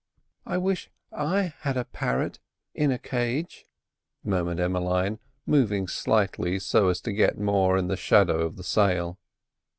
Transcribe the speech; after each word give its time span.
"I 0.47 0.57
wish 0.57 0.89
I 1.11 1.53
had 1.59 1.77
a 1.77 1.85
parrot 1.85 2.39
in 2.73 2.89
a 2.89 2.97
cage," 2.97 3.67
murmured 4.23 4.59
Emmeline, 4.59 5.19
moving 5.45 5.87
slightly 5.87 6.57
so 6.57 6.89
as 6.89 7.01
to 7.01 7.13
get 7.13 7.37
more 7.37 7.77
in 7.77 7.87
the 7.87 7.95
shadow 7.95 8.39
of 8.39 8.55
the 8.55 8.63
sail. 8.63 9.19